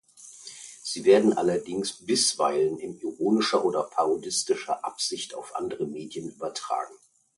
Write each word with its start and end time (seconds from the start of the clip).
Sie 0.81 1.05
werden 1.05 1.33
allerdings 1.33 1.93
bisweilen 2.03 2.79
in 2.79 2.99
ironischer 3.01 3.63
oder 3.63 3.83
parodistischer 3.83 4.83
Absicht 4.83 5.35
auf 5.35 5.55
andere 5.55 5.85
Medien 5.85 6.31
übertragen. 6.31 6.95